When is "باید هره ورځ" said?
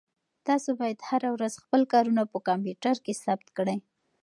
0.79-1.53